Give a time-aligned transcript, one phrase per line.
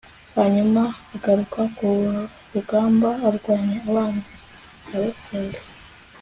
[0.35, 0.81] hanyuma
[1.15, 1.87] agaruka ku
[2.53, 4.33] rugamba arwanya abanzi
[4.85, 5.59] arabatsinda